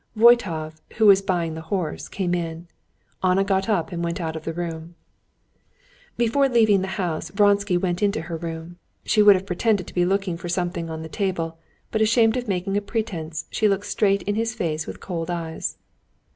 [0.17, 2.67] Voytov, who was buying the horse, came in.
[3.23, 4.95] Anna got up and went out of the room.
[6.17, 8.77] Before leaving the house, Vronsky went into her room.
[9.05, 11.59] She would have pretended to be looking for something on the table,
[11.91, 15.77] but ashamed of making a pretense, she looked straight in his face with cold eyes.